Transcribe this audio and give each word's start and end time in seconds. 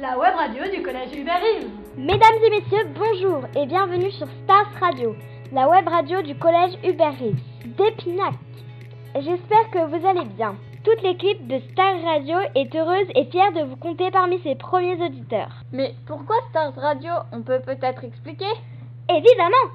la 0.00 0.16
web 0.18 0.34
radio 0.34 0.62
du 0.74 0.82
collège 0.82 1.14
Hubert 1.14 1.42
Mesdames 1.98 2.42
et 2.42 2.50
messieurs, 2.50 2.88
bonjour 2.98 3.42
et 3.54 3.66
bienvenue 3.66 4.10
sur 4.12 4.26
Stars 4.44 4.72
Radio, 4.80 5.14
la 5.52 5.68
web 5.68 5.86
radio 5.86 6.22
du 6.22 6.34
collège 6.36 6.72
Hubert 6.82 7.20
d'Épinac. 7.66 8.32
J'espère 9.14 9.70
que 9.70 9.84
vous 9.90 10.06
allez 10.06 10.24
bien. 10.24 10.54
Toute 10.84 11.02
l'équipe 11.02 11.46
de 11.46 11.58
Stars 11.72 12.02
Radio 12.02 12.38
est 12.54 12.74
heureuse 12.74 13.08
et 13.14 13.26
fière 13.26 13.52
de 13.52 13.60
vous 13.60 13.76
compter 13.76 14.10
parmi 14.10 14.40
ses 14.40 14.54
premiers 14.54 15.04
auditeurs. 15.04 15.52
Mais 15.70 15.94
pourquoi 16.06 16.36
Stars 16.48 16.74
Radio 16.76 17.12
On 17.32 17.42
peut 17.42 17.60
peut-être 17.60 18.02
expliquer? 18.02 18.52
Évidemment 19.10 19.68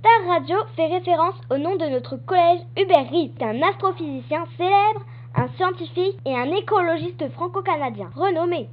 Stars 0.00 0.34
Radio 0.34 0.56
fait 0.76 0.88
référence 0.88 1.36
au 1.50 1.56
nom 1.56 1.76
de 1.76 1.86
notre 1.86 2.16
collège 2.16 2.60
Hubert 2.76 3.10
Reeves, 3.10 3.42
un 3.42 3.62
astrophysicien 3.62 4.44
célèbre, 4.58 5.06
un 5.34 5.48
scientifique 5.56 6.18
et 6.26 6.36
un 6.36 6.52
écologiste 6.52 7.30
franco-canadien 7.32 8.10
renommé. 8.14 8.68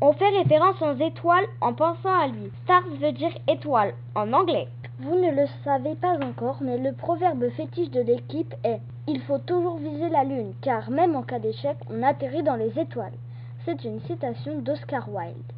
On 0.00 0.12
fait 0.12 0.28
référence 0.28 0.82
aux 0.82 0.96
étoiles 0.96 1.46
en 1.60 1.72
pensant 1.72 2.12
à 2.12 2.26
lui. 2.26 2.50
Stars 2.64 2.82
veut 3.00 3.12
dire 3.12 3.32
étoile 3.48 3.94
en 4.14 4.32
anglais. 4.32 4.68
Vous 4.98 5.14
ne 5.14 5.30
le 5.30 5.46
savez 5.62 5.94
pas 5.94 6.18
encore, 6.20 6.58
mais 6.60 6.78
le 6.78 6.92
proverbe 6.92 7.48
fétiche 7.50 7.90
de 7.90 8.00
l'équipe 8.00 8.54
est 8.64 8.80
Il 9.06 9.20
faut 9.22 9.38
toujours 9.38 9.78
viser 9.78 10.08
la 10.08 10.24
lune, 10.24 10.54
car 10.62 10.90
même 10.90 11.14
en 11.14 11.22
cas 11.22 11.38
d'échec, 11.38 11.76
on 11.90 12.02
atterrit 12.02 12.42
dans 12.42 12.56
les 12.56 12.78
étoiles. 12.78 13.12
C'est 13.64 13.84
une 13.84 14.00
citation 14.02 14.58
d'Oscar 14.58 15.08
Wilde. 15.08 15.52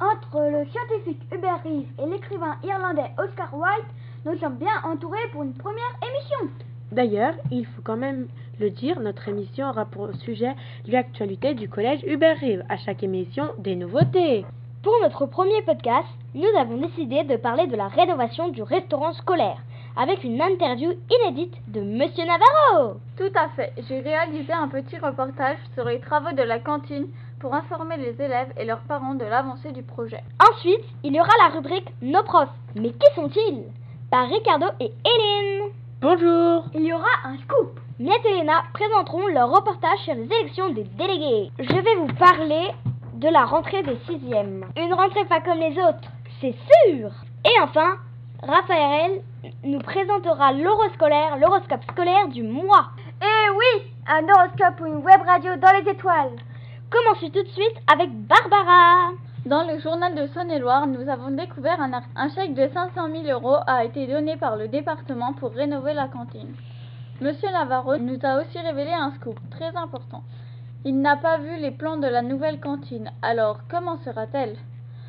Entre 0.00 0.40
le 0.50 0.66
scientifique 0.66 1.22
Hubert 1.32 1.62
Reeves 1.64 1.86
et 1.98 2.06
l'écrivain 2.10 2.56
irlandais 2.64 3.12
Oscar 3.16 3.54
Wilde, 3.54 3.86
nous 4.26 4.36
sommes 4.38 4.56
bien 4.56 4.82
entourés 4.84 5.28
pour 5.32 5.44
une 5.44 5.54
première 5.54 5.96
émission. 6.02 6.50
D'ailleurs, 6.90 7.34
il 7.50 7.64
faut 7.64 7.82
quand 7.82 7.96
même 7.96 8.26
le 8.62 8.70
dire, 8.70 9.00
notre 9.00 9.28
émission 9.28 9.68
aura 9.68 9.84
pour 9.84 10.14
sujet 10.24 10.54
l'actualité 10.86 11.54
du 11.54 11.68
collège 11.68 12.04
Hubert 12.06 12.38
Rive. 12.38 12.64
À 12.68 12.76
chaque 12.76 13.02
émission, 13.02 13.48
des 13.58 13.74
nouveautés. 13.74 14.46
Pour 14.84 14.94
notre 15.02 15.26
premier 15.26 15.62
podcast, 15.62 16.06
nous 16.34 16.48
avons 16.56 16.76
décidé 16.76 17.24
de 17.24 17.36
parler 17.36 17.66
de 17.66 17.76
la 17.76 17.88
rénovation 17.88 18.48
du 18.48 18.62
restaurant 18.62 19.12
scolaire 19.14 19.58
avec 19.96 20.24
une 20.24 20.40
interview 20.40 20.92
inédite 21.10 21.54
de 21.68 21.80
Monsieur 21.80 22.24
Navarro. 22.24 23.00
Tout 23.18 23.32
à 23.34 23.48
fait. 23.50 23.72
J'ai 23.88 24.00
réalisé 24.00 24.52
un 24.52 24.68
petit 24.68 24.96
reportage 24.96 25.58
sur 25.74 25.84
les 25.84 26.00
travaux 26.00 26.32
de 26.32 26.42
la 26.42 26.60
cantine 26.60 27.08
pour 27.40 27.54
informer 27.54 27.96
les 27.96 28.14
élèves 28.22 28.52
et 28.56 28.64
leurs 28.64 28.80
parents 28.80 29.16
de 29.16 29.24
l'avancée 29.24 29.72
du 29.72 29.82
projet. 29.82 30.22
Ensuite, 30.40 30.84
il 31.02 31.14
y 31.14 31.20
aura 31.20 31.32
la 31.42 31.54
rubrique 31.54 31.92
Nos 32.00 32.22
profs. 32.22 32.48
Mais 32.76 32.92
qui 32.92 33.14
sont-ils? 33.16 33.64
Par 34.10 34.28
Ricardo 34.28 34.66
et 34.80 34.92
Hélène. 35.04 35.70
Bonjour. 36.00 36.64
Il 36.74 36.84
y 36.84 36.92
aura 36.92 37.10
un 37.24 37.36
scoop. 37.38 37.81
Miette 38.02 38.26
et 38.26 38.34
Léna 38.34 38.64
présenteront 38.72 39.28
leur 39.28 39.48
reportage 39.48 40.00
sur 40.00 40.14
les 40.14 40.24
élections 40.24 40.70
des 40.70 40.82
délégués. 40.82 41.52
Je 41.60 41.72
vais 41.72 41.94
vous 41.94 42.12
parler 42.14 42.72
de 43.14 43.28
la 43.28 43.44
rentrée 43.44 43.84
des 43.84 43.96
sixièmes. 44.08 44.64
Une 44.76 44.92
rentrée 44.92 45.24
pas 45.26 45.40
comme 45.40 45.60
les 45.60 45.78
autres, 45.78 46.10
c'est 46.40 46.56
sûr 46.90 47.10
Et 47.44 47.60
enfin, 47.62 47.98
Raphaël 48.42 49.22
nous 49.62 49.78
présentera 49.78 50.52
l'horoscolaire, 50.52 51.36
l'horoscope 51.36 51.84
scolaire 51.92 52.26
du 52.26 52.42
mois. 52.42 52.88
Eh 53.20 53.50
oui, 53.50 53.92
un 54.08 54.24
horoscope 54.24 54.80
ou 54.80 54.86
une 54.86 55.04
web 55.04 55.20
radio 55.24 55.54
dans 55.54 55.70
les 55.70 55.88
étoiles. 55.88 56.34
Commençons 56.90 57.30
tout 57.30 57.44
de 57.44 57.50
suite 57.50 57.76
avec 57.86 58.10
Barbara. 58.26 59.12
Dans 59.46 59.62
le 59.62 59.78
journal 59.78 60.16
de 60.16 60.26
Saône-et-Loire, 60.34 60.88
nous 60.88 61.08
avons 61.08 61.30
découvert 61.30 61.80
un, 61.80 62.02
un 62.16 62.30
chèque 62.30 62.54
de 62.54 62.66
500 62.66 63.10
000 63.22 63.26
euros 63.28 63.58
a 63.68 63.84
été 63.84 64.08
donné 64.08 64.36
par 64.36 64.56
le 64.56 64.66
département 64.66 65.34
pour 65.34 65.52
rénover 65.52 65.94
la 65.94 66.08
cantine. 66.08 66.52
Monsieur 67.20 67.50
Navarro 67.52 67.98
nous 67.98 68.18
a 68.22 68.40
aussi 68.40 68.58
révélé 68.58 68.90
un 68.90 69.12
scoop 69.12 69.38
très 69.50 69.76
important. 69.76 70.22
Il 70.84 71.00
n'a 71.00 71.16
pas 71.16 71.38
vu 71.38 71.56
les 71.60 71.70
plans 71.70 71.96
de 71.96 72.08
la 72.08 72.22
nouvelle 72.22 72.58
cantine, 72.58 73.12
alors 73.22 73.60
comment 73.70 73.98
sera-t-elle? 74.04 74.56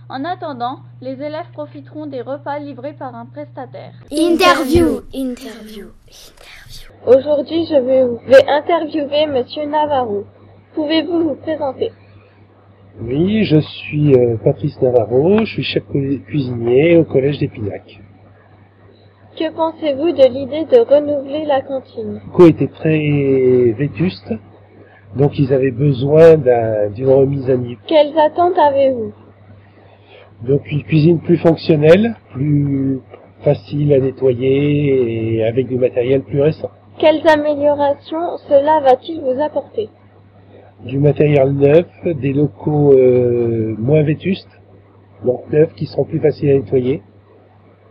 En 0.09 0.23
attendant, 0.25 0.79
les 1.01 1.13
élèves 1.13 1.49
profiteront 1.53 2.05
des 2.05 2.21
repas 2.21 2.59
livrés 2.59 2.93
par 2.93 3.15
un 3.15 3.25
prestataire. 3.25 3.93
Interview, 4.11 5.01
interview, 5.13 5.88
interview. 6.07 6.91
Aujourd'hui, 7.07 7.66
je 7.66 7.75
vais 7.75 8.49
interviewer 8.49 9.25
Monsieur 9.28 9.66
Navarro. 9.66 10.25
Pouvez-vous 10.75 11.29
vous 11.29 11.35
présenter? 11.35 11.91
Oui, 13.01 13.44
je 13.45 13.59
suis 13.59 14.13
euh, 14.13 14.38
Patrice 14.44 14.79
Navarro, 14.81 15.39
je 15.39 15.53
suis 15.53 15.63
chef 15.63 15.83
cuisinier 16.28 16.97
au 16.97 17.05
collège 17.05 17.39
d'Épinac. 17.39 17.99
Que 19.38 19.51
pensez-vous 19.51 20.11
de 20.11 20.27
l'idée 20.31 20.66
de 20.66 20.79
renouveler 20.79 21.45
la 21.45 21.61
cantine? 21.61 22.21
Co 22.33 22.45
était 22.45 22.67
très 22.67 23.73
vétuste, 23.75 24.31
donc 25.16 25.39
ils 25.39 25.51
avaient 25.51 25.71
besoin 25.71 26.35
d'une 26.94 27.09
remise 27.09 27.49
à 27.49 27.57
niveau. 27.57 27.81
Quelles 27.88 28.16
attentes 28.16 28.57
avez-vous? 28.59 29.11
Donc 30.47 30.72
une 30.72 30.83
cuisine 30.83 31.19
plus 31.19 31.38
fonctionnelle, 31.38 32.16
plus 32.31 32.99
facile 33.39 33.91
à 33.93 33.99
nettoyer 33.99 35.35
et 35.38 35.45
avec 35.45 35.67
du 35.67 35.77
matériel 35.77 36.22
plus 36.22 36.41
récent. 36.41 36.69
Quelles 36.99 37.27
améliorations 37.27 38.38
cela 38.47 38.81
va-t-il 38.81 39.19
vous 39.22 39.41
apporter? 39.41 39.89
Du 40.85 40.99
matériel 40.99 41.53
neuf, 41.53 41.88
des 42.05 42.33
locaux 42.33 42.93
euh, 42.93 43.73
moins 43.79 44.03
vétustes, 44.03 44.61
donc 45.25 45.51
neufs 45.51 45.73
qui 45.73 45.88
seront 45.88 46.03
plus 46.03 46.19
faciles 46.19 46.51
à 46.51 46.53
nettoyer 46.53 47.01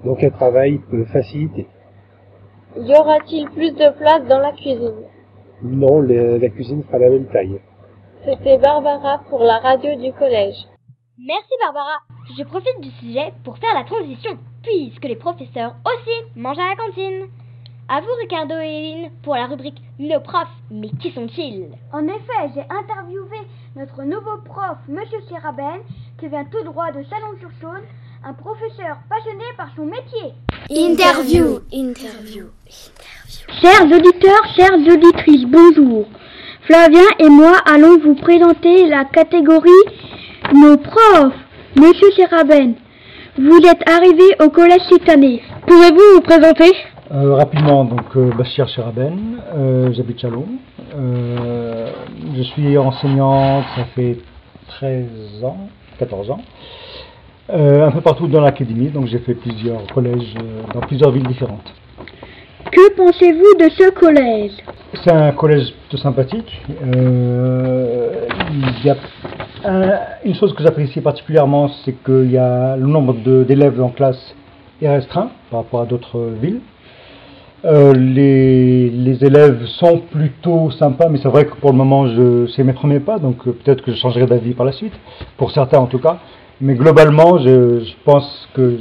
donc 0.05 0.23
un 0.23 0.31
travail 0.31 0.79
peut 0.91 1.05
faciliter. 1.07 1.67
Y 2.77 2.95
aura-t-il 2.95 3.51
plus 3.51 3.73
de 3.73 3.91
place 3.99 4.27
dans 4.29 4.39
la 4.39 4.53
cuisine? 4.53 5.05
Non, 5.63 6.01
la 6.01 6.49
cuisine 6.49 6.83
sera 6.85 6.99
la 6.99 7.11
même 7.11 7.27
taille. 7.27 7.61
C'était 8.25 8.59
Barbara 8.59 9.19
pour 9.29 9.43
la 9.43 9.59
radio 9.59 9.95
du 9.97 10.13
collège. 10.13 10.57
Merci 11.19 11.53
Barbara. 11.61 11.99
Je 12.37 12.43
profite 12.45 12.81
du 12.81 12.91
sujet 12.93 13.33
pour 13.45 13.59
faire 13.59 13.75
la 13.75 13.85
transition, 13.85 14.39
puisque 14.63 15.05
les 15.05 15.17
professeurs 15.17 15.77
aussi 15.85 16.39
mangent 16.41 16.59
à 16.59 16.71
la 16.71 16.77
cantine. 16.77 17.29
À 17.89 18.01
vous 18.01 18.15
Ricardo 18.21 18.55
et 18.55 18.79
Eline 18.79 19.11
pour 19.23 19.35
la 19.35 19.47
rubrique 19.47 19.83
Nos 19.99 20.21
profs, 20.21 20.49
mais 20.71 20.89
qui 21.01 21.11
sont-ils 21.11 21.69
En 21.93 22.07
effet, 22.07 22.53
j'ai 22.55 22.63
interviewé 22.63 23.37
notre 23.77 24.03
nouveau 24.05 24.39
prof, 24.45 24.79
Monsieur 24.89 25.21
Siraben, 25.29 25.81
qui 26.19 26.29
vient 26.29 26.45
tout 26.45 26.65
droit 26.65 26.91
de 26.93 27.03
Chalon-sur-Saône 27.03 27.83
un 28.25 28.33
professeur 28.35 28.99
passionné 29.09 29.45
par 29.57 29.69
son 29.75 29.85
métier. 29.85 30.33
Interview, 30.71 31.61
interview, 31.73 32.47
interview. 32.73 33.47
Chers 33.61 33.85
auditeurs, 33.85 34.45
chères 34.55 34.75
auditrices, 34.75 35.47
bonjour. 35.47 36.07
Flavien 36.63 37.07
et 37.19 37.29
moi 37.29 37.57
allons 37.67 37.99
vous 37.99 38.15
présenter 38.15 38.89
la 38.89 39.05
catégorie 39.07 39.71
Nos 40.55 40.77
profs. 40.77 41.35
Monsieur 41.77 42.11
Seraben, 42.13 42.75
vous 43.39 43.59
êtes 43.67 43.89
arrivé 43.89 44.37
au 44.41 44.51
collège 44.51 44.83
cette 44.89 45.09
année. 45.09 45.43
Pouvez-vous 45.67 46.15
vous 46.17 46.21
présenter? 46.21 46.71
Euh, 47.13 47.35
Rapidement, 47.35 47.85
donc 47.85 48.17
euh, 48.17 48.31
Bachir 48.37 48.69
Seraben, 48.69 49.41
euh, 49.55 49.93
j'habite 49.93 50.21
Chalon. 50.21 50.47
je 50.95 52.43
suis 52.43 52.79
enseignant, 52.79 53.65
ça 53.75 53.85
fait 53.97 54.19
13 54.69 55.43
ans, 55.45 55.69
14 55.99 56.31
ans. 56.31 56.41
Euh, 57.53 57.87
un 57.87 57.91
peu 57.91 58.01
partout 58.01 58.27
dans 58.29 58.41
l'académie, 58.41 58.89
donc 58.89 59.09
j'ai 59.09 59.19
fait 59.19 59.35
plusieurs 59.35 59.87
collèges 59.93 60.35
euh, 60.41 60.63
dans 60.73 60.81
plusieurs 60.81 61.11
villes 61.11 61.27
différentes. 61.27 61.71
Que 62.71 62.95
pensez-vous 62.95 63.63
de 63.63 63.71
ce 63.71 63.91
collège? 63.91 64.53
C'est 65.05 65.13
un 65.13 65.33
collège 65.33 65.75
tout 65.91 65.99
sympathique. 65.99 66.63
Euh, 66.95 68.27
il 68.51 68.87
y 68.87 68.91
a 68.91 68.97
une 70.25 70.35
chose 70.35 70.55
que 70.55 70.63
j'apprécie 70.63 71.03
particulièrement, 71.03 71.69
c'est 71.85 71.93
que 71.93 72.25
y 72.25 72.39
a 72.39 72.77
le 72.77 72.87
nombre 72.87 73.15
d'élèves 73.45 73.83
en 73.83 73.91
classe 73.91 74.35
est 74.81 74.89
restreint 74.89 75.29
par 75.51 75.61
rapport 75.61 75.83
à 75.83 75.87
d'autres 75.87 76.31
villes. 76.41 76.61
les, 77.65 78.89
les, 78.89 79.25
élèves 79.25 79.67
sont 79.67 79.99
plutôt 80.11 80.71
sympas, 80.71 81.11
mais 81.11 81.19
c'est 81.23 81.29
vrai 81.29 81.45
que 81.45 81.55
pour 81.57 81.71
le 81.71 81.77
moment, 81.77 82.07
c'est 82.57 82.65
mes 82.65 82.73
premiers 82.73 83.01
pas, 83.01 83.19
donc 83.19 83.45
peut-être 83.45 83.83
que 83.83 83.93
je 83.93 83.99
changerai 83.99 84.27
d'avis 84.27 84.55
par 84.55 84.65
la 84.65 84.73
suite, 84.73 84.95
pour 85.37 85.51
certains 85.51 85.79
en 85.79 85.87
tout 85.87 85.99
cas. 85.99 86.19
Mais 86.61 86.75
globalement, 86.75 87.39
je, 87.39 87.83
pense 88.05 88.49
que 88.55 88.79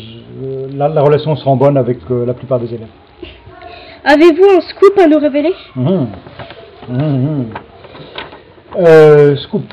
la, 0.74 1.02
relation 1.02 1.36
sera 1.36 1.56
bonne 1.56 1.78
avec 1.78 1.98
euh, 2.12 2.26
la 2.26 2.34
plupart 2.34 2.60
des 2.60 2.74
élèves. 2.74 2.88
Avez-vous 4.04 4.46
un 4.58 4.62
scoop 4.62 4.98
à 5.00 5.08
nous 5.08 5.20
révéler? 5.20 5.54
Mmh. 5.76 6.06
Mmh, 6.90 6.98
mmh. 6.98 7.46
Euh, 8.78 9.36
Scoop. 9.38 9.64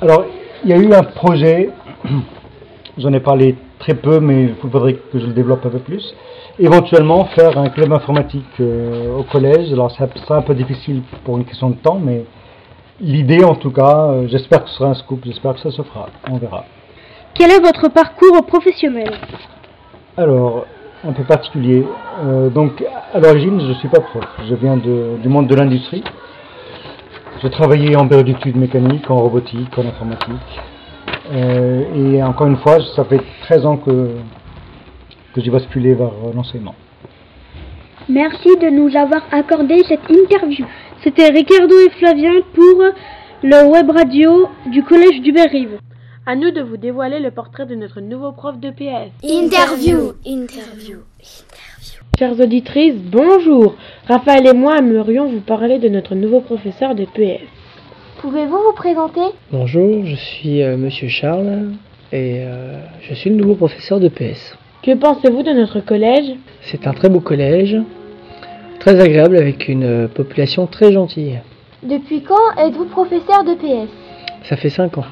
Alors, 0.00 0.24
il 0.64 0.70
y 0.70 0.72
a 0.72 0.76
eu 0.76 0.92
un 0.92 1.02
projet, 1.02 1.70
j'en 2.98 3.12
ai 3.12 3.20
parlé 3.20 3.56
très 3.78 3.94
peu, 3.94 4.20
mais 4.20 4.44
il 4.44 4.54
faudrait 4.56 4.94
que 4.94 5.18
je 5.18 5.26
le 5.26 5.32
développe 5.32 5.64
un 5.64 5.70
peu 5.70 5.78
plus. 5.78 6.14
Éventuellement, 6.58 7.24
faire 7.26 7.56
un 7.58 7.68
club 7.68 7.92
informatique 7.92 8.44
euh, 8.60 9.16
au 9.16 9.22
collège. 9.22 9.72
Alors, 9.72 9.90
ça 9.90 10.08
sera 10.26 10.38
un 10.38 10.42
peu 10.42 10.54
difficile 10.54 11.02
pour 11.24 11.36
une 11.36 11.44
question 11.44 11.70
de 11.70 11.76
temps, 11.76 12.00
mais 12.02 12.24
l'idée, 13.00 13.44
en 13.44 13.54
tout 13.54 13.70
cas, 13.70 14.12
j'espère 14.26 14.64
que 14.64 14.70
ce 14.70 14.76
sera 14.76 14.90
un 14.90 14.94
scoop, 14.94 15.20
j'espère 15.24 15.54
que 15.54 15.60
ça 15.60 15.70
se 15.70 15.82
fera. 15.82 16.08
On 16.30 16.38
verra. 16.38 16.64
Quel 17.38 17.50
est 17.50 17.60
votre 17.60 17.88
parcours 17.88 18.46
professionnel 18.46 19.10
Alors, 20.16 20.66
un 21.04 21.12
peu 21.12 21.22
particulier. 21.24 21.84
Euh, 22.24 22.48
donc, 22.48 22.82
à 23.12 23.20
l'origine, 23.20 23.60
je 23.60 23.66
ne 23.66 23.74
suis 23.74 23.88
pas 23.88 24.00
prof. 24.00 24.24
Je 24.48 24.54
viens 24.54 24.76
du 24.76 25.28
monde 25.28 25.46
de 25.46 25.54
l'industrie. 25.54 26.02
J'ai 27.42 27.50
travaillé 27.50 27.94
en 27.94 28.06
bureau 28.06 28.22
d'études 28.22 28.56
mécaniques, 28.56 29.10
en 29.10 29.16
robotique, 29.16 29.76
en 29.76 29.86
informatique. 29.86 30.32
Euh, 31.30 32.14
et 32.14 32.22
encore 32.22 32.46
une 32.46 32.56
fois, 32.56 32.78
ça 32.94 33.04
fait 33.04 33.20
13 33.42 33.66
ans 33.66 33.76
que, 33.76 34.12
que 35.34 35.40
j'ai 35.42 35.50
basculé 35.50 35.92
vers 35.92 36.12
l'enseignement. 36.34 36.74
Merci 38.08 38.56
de 38.56 38.70
nous 38.70 38.96
avoir 38.96 39.22
accordé 39.30 39.82
cette 39.86 40.08
interview. 40.08 40.64
C'était 41.04 41.28
Ricardo 41.28 41.74
et 41.86 41.90
Flavien 41.98 42.32
pour 42.54 42.82
le 43.42 43.70
web 43.70 43.90
radio 43.90 44.48
du 44.70 44.82
collège 44.82 45.20
du 45.20 45.32
Berrive. 45.32 45.78
À 46.28 46.34
nous 46.34 46.50
de 46.50 46.60
vous 46.60 46.76
dévoiler 46.76 47.20
le 47.20 47.30
portrait 47.30 47.66
de 47.66 47.76
notre 47.76 48.00
nouveau 48.00 48.32
prof 48.32 48.58
de 48.58 48.70
PS. 48.70 49.12
Interview, 49.22 50.14
interview, 50.24 50.98
interview. 51.22 52.02
Chères 52.18 52.40
auditrices, 52.40 52.96
bonjour. 52.96 53.76
Raphaël 54.08 54.44
et 54.48 54.52
moi 54.52 54.78
aimerions 54.78 55.28
vous 55.28 55.38
parler 55.38 55.78
de 55.78 55.88
notre 55.88 56.16
nouveau 56.16 56.40
professeur 56.40 56.96
de 56.96 57.04
PS. 57.04 57.44
Pouvez-vous 58.20 58.56
vous 58.56 58.72
présenter? 58.74 59.20
Bonjour, 59.52 60.04
je 60.04 60.16
suis 60.16 60.64
euh, 60.64 60.76
Monsieur 60.76 61.06
Charles 61.06 61.74
et 62.10 62.40
euh, 62.40 62.80
je 63.02 63.14
suis 63.14 63.30
le 63.30 63.36
nouveau 63.36 63.54
professeur 63.54 64.00
de 64.00 64.08
PS. 64.08 64.56
Que 64.82 64.96
pensez-vous 64.96 65.44
de 65.44 65.52
notre 65.52 65.78
collège? 65.78 66.32
C'est 66.62 66.88
un 66.88 66.92
très 66.92 67.08
beau 67.08 67.20
collège, 67.20 67.76
très 68.80 68.98
agréable 68.98 69.36
avec 69.36 69.68
une 69.68 69.84
euh, 69.84 70.08
population 70.08 70.66
très 70.66 70.90
gentille. 70.90 71.38
Depuis 71.84 72.22
quand 72.22 72.56
êtes-vous 72.58 72.86
professeur 72.86 73.44
de 73.44 73.54
PS 73.54 73.88
Ça 74.48 74.56
fait 74.56 74.70
5 74.70 74.98
ans, 74.98 75.04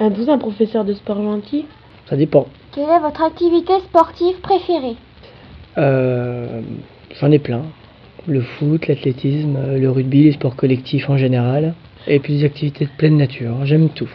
Êtes-vous 0.00 0.30
un 0.30 0.38
professeur 0.38 0.84
de 0.84 0.94
sport 0.94 1.22
gentil 1.22 1.66
ça 2.06 2.16
dépend. 2.16 2.46
Quelle 2.72 2.90
est 2.90 3.00
votre 3.00 3.22
activité 3.22 3.72
sportive 3.80 4.38
préférée? 4.42 4.96
Euh, 5.78 6.60
J'en 7.18 7.30
ai 7.30 7.38
plein. 7.38 7.62
Le 8.26 8.42
foot, 8.42 8.86
l'athlétisme, 8.88 9.56
le 9.76 9.90
rugby, 9.90 10.24
les 10.24 10.32
sports 10.32 10.56
collectifs 10.56 11.08
en 11.08 11.16
général, 11.16 11.74
et 12.06 12.18
puis 12.20 12.38
des 12.38 12.44
activités 12.44 12.86
de 12.86 12.90
pleine 12.90 13.16
nature. 13.16 13.64
J'aime 13.64 13.88
tout. 13.88 14.08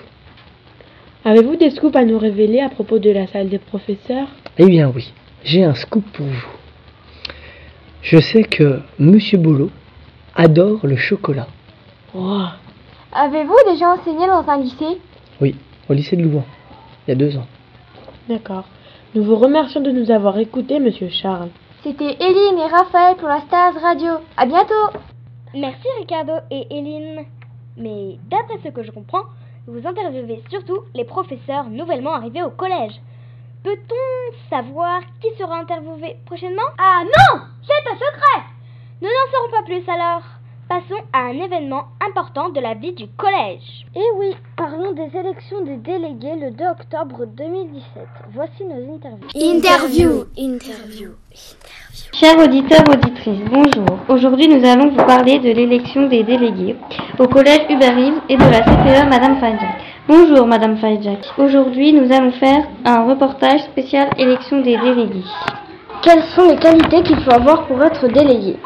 Avez-vous 1.25 1.55
des 1.55 1.69
scoops 1.71 1.95
à 1.95 2.05
nous 2.05 2.17
révéler 2.17 2.59
à 2.59 2.69
propos 2.69 2.99
de 2.99 3.09
la 3.11 3.27
salle 3.27 3.49
des 3.49 3.59
professeurs? 3.59 4.27
Eh 4.57 4.65
bien 4.65 4.91
oui, 4.95 5.11
j'ai 5.43 5.63
un 5.63 5.75
scoop 5.75 6.03
pour 6.13 6.25
vous. 6.25 6.47
Je 8.01 8.19
sais 8.19 8.43
que 8.43 8.81
Monsieur 8.99 9.37
Bolo 9.37 9.69
adore 10.35 10.85
le 10.85 10.95
chocolat. 10.95 11.47
Oh, 12.15 12.43
Avez-vous 13.13 13.57
déjà 13.71 13.93
enseigné 13.93 14.27
dans 14.27 14.47
un 14.47 14.57
lycée? 14.59 14.97
Oui, 15.41 15.55
au 15.89 15.94
lycée 15.94 16.15
de 16.15 16.24
Louvain, 16.24 16.44
il 17.07 17.12
y 17.12 17.13
a 17.13 17.15
deux 17.15 17.36
ans. 17.38 17.47
D'accord. 18.27 18.65
Nous 19.15 19.24
vous 19.24 19.36
remercions 19.36 19.81
de 19.81 19.91
nous 19.91 20.12
avoir 20.12 20.38
écoutés, 20.38 20.80
monsieur 20.80 21.09
Charles. 21.09 21.50
C'était 21.83 22.15
Eline 22.19 22.59
et 22.59 22.71
Raphaël 22.71 23.15
pour 23.18 23.27
la 23.27 23.41
Stars 23.41 23.74
Radio. 23.81 24.12
À 24.38 24.45
bientôt 24.45 25.00
Merci 25.56 25.88
Ricardo 26.00 26.33
et 26.51 26.68
Eline. 26.69 27.25
Mais 27.77 28.18
d'après 28.30 28.59
ce 28.63 28.69
que 28.69 28.83
je 28.83 28.91
comprends, 28.91 29.24
vous 29.65 29.88
interviewez 29.88 30.44
surtout 30.50 30.80
les 30.94 31.06
professeurs 31.06 31.69
nouvellement 31.69 32.13
arrivés 32.13 32.44
au 32.44 32.51
collège. 32.51 32.94
Peut-on 33.63 34.50
savoir 34.50 35.01
qui 35.21 35.30
sera 35.39 35.59
interviewé 35.59 36.18
prochainement? 36.25 36.69
Ah 36.77 37.01
non 37.03 37.41
C'est 37.63 37.91
un 37.91 37.95
secret 37.95 38.44
Nous 39.01 39.07
n'en 39.07 39.31
saurons 39.31 39.51
pas 39.51 39.63
plus 39.65 39.89
alors. 39.89 40.21
Passons 40.68 41.03
à 41.13 41.19
un 41.21 41.33
événement 41.33 41.86
important 42.09 42.50
de 42.50 42.59
la 42.59 42.73
vie 42.73 42.94
du 42.94 43.07
collège. 43.17 43.85
Eh 43.95 44.17
oui, 44.17 44.35
parlons 44.57 44.94
des 44.94 45.09
élections 45.17 45.63
des 45.63 45.77
délégués 45.77 46.35
le 46.39 46.51
2 46.51 46.65
octobre 46.65 47.25
2017. 47.25 47.83
Voici 48.33 48.63
nos 48.63 48.95
interviews. 48.95 49.29
Interview, 49.35 50.25
interview. 50.38 51.09
Chers 52.13 52.39
auditeurs, 52.39 52.83
auditrices, 52.89 53.41
bonjour. 53.51 54.00
Aujourd'hui, 54.07 54.47
nous 54.47 54.67
allons 54.67 54.89
vous 54.89 55.06
parler 55.06 55.39
de 55.39 55.51
l'élection 55.51 56.07
des 56.07 56.23
délégués 56.23 56.75
au 57.19 57.27
collège 57.27 57.65
Hubert-Reeves 57.69 58.21
et 58.29 58.38
de 58.38 58.44
la 58.44 58.62
CPE 58.62 59.09
Madame 59.09 59.39
Fajak. 59.39 59.81
Bonjour 60.07 60.47
Madame 60.47 60.77
Fajak. 60.77 61.19
Aujourd'hui, 61.38 61.94
nous 61.94 62.12
allons 62.12 62.31
faire 62.31 62.67
un 62.85 63.05
reportage 63.05 63.62
spécial 63.62 64.09
élection 64.17 64.62
des 64.62 64.77
délégués. 64.77 65.25
Quelles 66.01 66.23
sont 66.35 66.47
les 66.47 66.57
qualités 66.57 67.03
qu'il 67.03 67.19
faut 67.21 67.31
avoir 67.31 67.67
pour 67.67 67.83
être 67.83 68.07
délégué? 68.07 68.57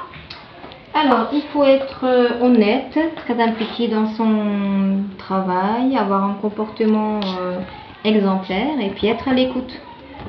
Alors, 0.96 1.30
il 1.34 1.42
faut 1.52 1.64
être 1.64 2.04
euh, 2.04 2.40
honnête, 2.42 2.98
très 3.16 3.42
impliqué 3.42 3.88
dans 3.88 4.06
son 4.10 4.98
travail, 5.18 5.98
avoir 5.98 6.24
un 6.24 6.36
comportement 6.36 7.20
euh, 7.42 7.58
exemplaire 8.06 8.80
et 8.80 8.90
puis 8.90 9.08
être 9.08 9.28
à 9.28 9.34
l'écoute 9.34 9.74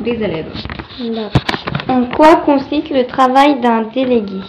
des 0.01 0.13
élèves. 0.13 0.51
En 1.87 2.07
quoi 2.07 2.37
consiste 2.37 2.89
le 2.89 3.05
travail 3.05 3.61
d'un 3.61 3.83
délégué? 3.95 4.41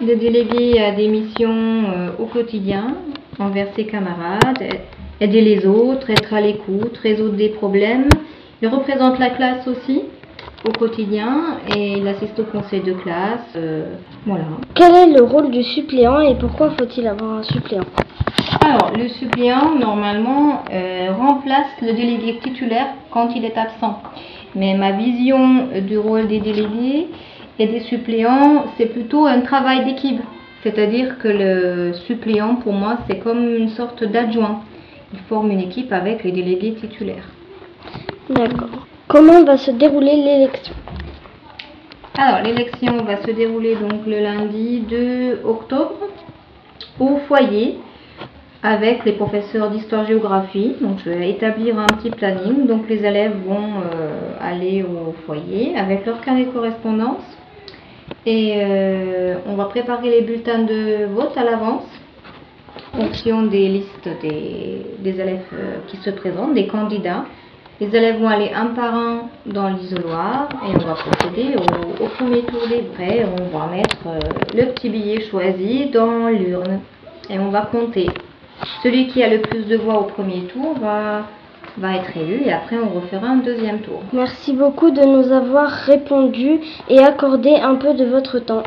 Le 0.00 0.16
délégué 0.16 0.82
a 0.82 0.92
des 0.92 1.08
missions 1.08 1.84
euh, 1.94 2.08
au 2.18 2.24
quotidien 2.24 2.94
envers 3.38 3.68
ses 3.76 3.84
camarades, 3.84 4.80
aider 5.20 5.42
les 5.42 5.66
autres, 5.66 6.08
être 6.08 6.32
à 6.32 6.40
l'écoute, 6.40 6.96
résoudre 7.02 7.36
des 7.36 7.50
problèmes. 7.50 8.08
Il 8.62 8.68
représente 8.68 9.18
la 9.18 9.28
classe 9.28 9.68
aussi 9.68 10.04
au 10.64 10.72
quotidien 10.72 11.58
et 11.74 11.98
il 11.98 12.06
assiste 12.06 12.38
au 12.38 12.44
conseil 12.44 12.80
de 12.80 12.92
classe. 12.92 13.54
euh, 13.56 13.94
voilà. 14.26 14.44
Quel 14.74 14.94
est 14.94 15.12
le 15.12 15.22
rôle 15.22 15.50
du 15.50 15.62
suppléant 15.62 16.20
et 16.20 16.34
pourquoi 16.36 16.70
faut-il 16.70 17.06
avoir 17.06 17.38
un 17.38 17.42
suppléant? 17.42 17.84
Alors, 18.64 18.92
le 18.96 19.08
suppléant, 19.08 19.74
normalement, 19.78 20.62
euh, 20.72 21.08
remplace 21.18 21.66
le 21.80 21.92
délégué 21.92 22.38
titulaire 22.42 22.88
quand 23.10 23.30
il 23.34 23.44
est 23.44 23.56
absent. 23.58 24.00
Mais 24.54 24.74
ma 24.74 24.92
vision 24.92 25.68
du 25.88 25.98
rôle 25.98 26.28
des 26.28 26.38
délégués 26.38 27.08
et 27.58 27.66
des 27.66 27.80
suppléants, 27.80 28.66
c'est 28.76 28.86
plutôt 28.86 29.26
un 29.26 29.40
travail 29.40 29.84
d'équipe. 29.84 30.20
C'est-à-dire 30.62 31.18
que 31.18 31.28
le 31.28 31.92
suppléant, 32.06 32.56
pour 32.56 32.72
moi, 32.72 32.98
c'est 33.08 33.18
comme 33.18 33.48
une 33.48 33.70
sorte 33.70 34.04
d'adjoint. 34.04 34.60
Il 35.12 35.18
forme 35.20 35.50
une 35.50 35.60
équipe 35.60 35.92
avec 35.92 36.22
les 36.22 36.32
délégués 36.32 36.74
titulaires. 36.74 37.28
D'accord. 38.30 38.86
Comment 39.08 39.44
va 39.44 39.56
se 39.56 39.70
dérouler 39.70 40.16
l'élection 40.16 40.74
Alors, 42.16 42.42
l'élection 42.42 43.04
va 43.04 43.22
se 43.22 43.30
dérouler 43.30 43.74
donc 43.74 44.06
le 44.06 44.20
lundi 44.20 44.80
2 44.88 45.40
octobre 45.44 46.08
au 46.98 47.16
foyer 47.28 47.78
avec 48.62 49.04
les 49.04 49.12
professeurs 49.12 49.70
d'histoire-géographie. 49.70 50.76
Donc, 50.80 50.98
je 51.04 51.10
vais 51.10 51.30
établir 51.30 51.78
un 51.78 51.86
petit 51.86 52.10
planning. 52.10 52.66
Donc, 52.66 52.88
les 52.88 53.04
élèves 53.04 53.36
vont 53.44 53.80
euh, 53.92 54.34
aller 54.40 54.84
au 54.84 55.12
foyer 55.26 55.76
avec 55.76 56.06
leur 56.06 56.20
carnet 56.20 56.44
de 56.44 56.50
correspondance. 56.50 57.22
Et 58.24 58.54
euh, 58.56 59.34
on 59.46 59.54
va 59.54 59.64
préparer 59.64 60.10
les 60.10 60.22
bulletins 60.22 60.62
de 60.62 61.06
vote 61.06 61.36
à 61.36 61.44
l'avance 61.44 61.84
en 62.94 62.98
fonction 62.98 63.42
des 63.42 63.68
listes 63.68 64.08
des, 64.22 65.10
élèves 65.10 65.40
euh, 65.52 65.78
qui 65.88 65.96
se 65.96 66.10
présentent, 66.10 66.54
des 66.54 66.66
candidats. 66.66 67.24
Les 67.80 67.88
élèves 67.88 68.20
vont 68.20 68.28
aller 68.28 68.50
un 68.54 68.66
par 68.66 68.94
un 68.94 69.22
dans 69.46 69.68
l'isoloir 69.68 70.48
et 70.68 70.76
on 70.76 70.86
va 70.86 70.94
procéder 70.94 71.56
au, 71.56 72.04
au 72.04 72.08
premier 72.08 72.42
tour 72.42 72.60
des 72.68 72.82
vrais. 72.82 73.26
On 73.26 73.58
va 73.58 73.66
mettre 73.66 73.96
euh, 74.06 74.18
le 74.54 74.72
petit 74.72 74.88
billet 74.88 75.20
choisi 75.28 75.86
dans 75.86 76.28
l'urne 76.28 76.80
et 77.28 77.38
on 77.38 77.48
va 77.48 77.62
compter. 77.62 78.08
Celui 78.82 79.08
qui 79.08 79.22
a 79.22 79.28
le 79.28 79.40
plus 79.40 79.66
de 79.66 79.76
voix 79.76 79.98
au 80.00 80.04
premier 80.04 80.42
tour 80.44 80.74
va, 80.80 81.22
va 81.78 81.96
être 81.96 82.16
élu 82.16 82.42
et 82.44 82.52
après 82.52 82.76
on 82.78 83.00
refera 83.00 83.26
un 83.26 83.36
deuxième 83.36 83.80
tour. 83.80 84.02
Merci 84.12 84.52
beaucoup 84.52 84.90
de 84.90 85.02
nous 85.02 85.32
avoir 85.32 85.68
répondu 85.68 86.60
et 86.88 87.00
accordé 87.00 87.54
un 87.56 87.74
peu 87.74 87.94
de 87.94 88.04
votre 88.04 88.38
temps. 88.38 88.62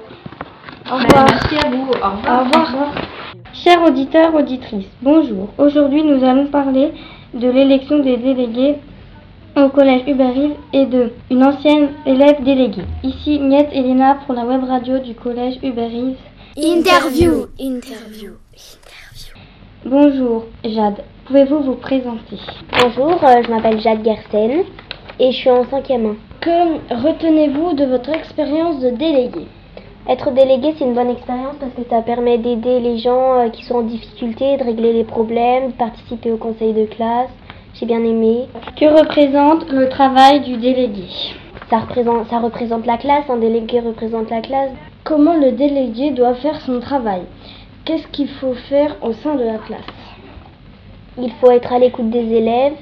Au 0.91 0.95
revoir. 0.95 1.25
Merci 1.29 1.55
à 1.65 1.69
vous. 1.69 1.87
Au 1.89 2.17
revoir. 2.17 2.41
Au 2.41 2.43
revoir. 2.43 2.91
Chers 3.53 3.81
auditeurs, 3.83 4.35
auditrices, 4.35 4.91
bonjour. 5.01 5.47
Aujourd'hui, 5.57 6.03
nous 6.03 6.25
allons 6.25 6.47
parler 6.47 6.91
de 7.33 7.49
l'élection 7.49 7.99
des 7.99 8.17
délégués 8.17 8.75
au 9.55 9.69
collège 9.69 10.01
Hubert-Reeves 10.07 10.57
et 10.73 10.85
de 10.85 11.13
une 11.31 11.43
ancienne 11.43 11.89
élève 12.05 12.43
déléguée. 12.43 12.85
Ici, 13.03 13.39
Miette 13.39 13.69
Elena 13.71 14.17
pour 14.25 14.35
la 14.35 14.45
web 14.45 14.63
radio 14.63 14.99
du 14.99 15.15
collège 15.15 15.57
Hubert-Reeves. 15.63 16.17
Interview, 16.57 17.45
interview. 17.57 18.33
Bonjour, 19.85 20.45
Jade. 20.63 21.03
Pouvez-vous 21.25 21.61
vous 21.61 21.75
présenter? 21.75 22.37
Bonjour, 22.81 23.23
euh, 23.23 23.41
je 23.43 23.49
m'appelle 23.49 23.79
Jade 23.79 24.03
Gersen 24.03 24.63
et 25.19 25.31
je 25.31 25.37
suis 25.37 25.49
en 25.49 25.63
cinquième 25.69 26.05
1. 26.05 26.15
Que 26.41 27.07
retenez-vous 27.07 27.73
de 27.73 27.85
votre 27.85 28.09
expérience 28.09 28.79
de 28.81 28.89
délégué? 28.89 29.47
Être 30.07 30.31
délégué, 30.31 30.75
c'est 30.77 30.85
une 30.85 30.93
bonne 30.93 31.09
expérience 31.09 31.55
parce 31.59 31.73
que 31.73 31.89
ça 31.89 32.01
permet 32.01 32.37
d'aider 32.37 32.79
les 32.79 32.99
gens 32.99 33.39
euh, 33.39 33.49
qui 33.49 33.63
sont 33.63 33.75
en 33.75 33.81
difficulté, 33.81 34.57
de 34.57 34.63
régler 34.63 34.93
les 34.93 35.03
problèmes, 35.03 35.71
de 35.71 35.73
participer 35.73 36.31
au 36.31 36.37
conseil 36.37 36.73
de 36.73 36.85
classe. 36.85 37.29
J'ai 37.77 37.85
bien 37.85 38.05
aimé. 38.05 38.47
Que 38.77 38.85
représente 38.85 39.69
le 39.69 39.89
travail 39.89 40.39
du 40.39 40.55
délégué? 40.55 41.09
Ça 41.69 41.79
représente, 41.79 42.85
la 42.85 42.97
classe, 42.97 43.29
un 43.29 43.35
délégué 43.35 43.81
représente 43.81 44.29
la 44.29 44.39
classe. 44.39 44.71
Comment 45.03 45.33
le 45.33 45.51
délégué 45.51 46.11
doit 46.11 46.35
faire 46.35 46.61
son 46.61 46.79
travail? 46.79 47.23
Qu'est-ce 47.83 48.07
qu'il 48.07 48.29
faut 48.29 48.53
faire 48.69 48.95
au 49.01 49.11
sein 49.11 49.35
de 49.35 49.43
la 49.43 49.57
classe? 49.57 49.81
Il 51.17 51.31
faut 51.33 51.51
être 51.51 51.73
à 51.73 51.79
l'écoute 51.79 52.09
des 52.09 52.33
élèves, 52.33 52.75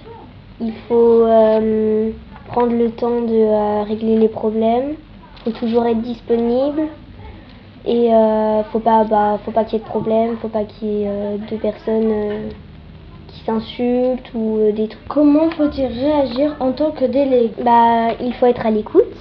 il 0.62 0.74
faut 0.88 1.24
euh, 1.26 2.12
prendre 2.48 2.74
le 2.74 2.92
temps 2.92 3.22
de 3.22 3.34
euh, 3.34 3.84
régler 3.84 4.18
les 4.18 4.28
problèmes, 4.28 4.94
il 5.38 5.54
faut 5.54 5.60
toujours 5.60 5.88
être 5.88 6.02
disponible. 6.02 6.84
Et 7.86 8.14
euh, 8.14 8.64
faut 8.72 8.80
pas 8.80 9.06
bah, 9.06 9.40
faut 9.44 9.52
pas 9.52 9.64
qu'il 9.64 9.80
y 9.80 9.82
ait 9.82 9.86
de 9.86 9.90
problème, 9.90 10.38
faut 10.38 10.50
pas 10.50 10.66
qu'il 10.66 10.88
y 10.88 11.04
ait 11.04 11.38
deux 11.50 11.58
personnes 11.58 12.52
qui 13.44 13.52
s'insultent 13.52 14.32
ou 14.34 14.58
euh, 14.60 14.72
des 14.72 14.88
trucs. 14.88 15.08
Comment 15.08 15.50
faut-il 15.52 15.86
réagir 15.86 16.56
en 16.60 16.72
tant 16.72 16.92
que 16.92 17.06
délégué? 17.06 17.52
Bah, 17.64 18.14
il 18.22 18.34
faut 18.34 18.46
être 18.46 18.66
à 18.66 18.72
l'écoute. 18.72 19.16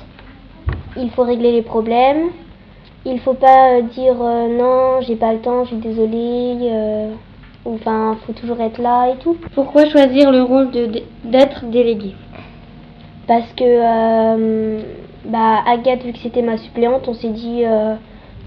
Il 0.96 1.10
faut 1.10 1.22
régler 1.22 1.52
les 1.52 1.62
problèmes. 1.62 2.30
Il 3.04 3.18
faut 3.20 3.34
pas 3.34 3.78
euh, 3.78 3.82
dire 3.82 4.16
euh, 4.20 4.48
non, 4.48 5.00
j'ai 5.00 5.16
pas 5.16 5.32
le 5.32 5.40
temps, 5.40 5.64
je 5.64 5.68
suis 5.70 5.76
désolée. 5.76 6.70
ou, 7.64 7.74
Enfin, 7.74 8.16
faut 8.26 8.32
toujours 8.32 8.60
être 8.60 8.78
là 8.78 9.10
et 9.12 9.16
tout. 9.18 9.36
Pourquoi 9.54 9.86
choisir 9.86 10.30
le 10.32 10.42
rôle 10.42 10.70
de- 10.72 11.02
d'être 11.24 11.64
délégué? 11.66 12.14
Parce 13.28 13.52
que 13.52 14.78
bah, 15.24 15.62
Agathe, 15.64 16.02
vu 16.02 16.12
que 16.12 16.18
c'était 16.18 16.42
ma 16.42 16.56
suppléante, 16.58 17.06
on 17.06 17.14
s'est 17.14 17.28
dit 17.30 17.62